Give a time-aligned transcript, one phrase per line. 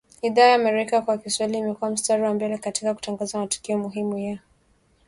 [0.21, 4.39] idhaa ya Amerika kwa Kiswahili imekua mstari wa mbele katika kutangaza matukio muhimu ya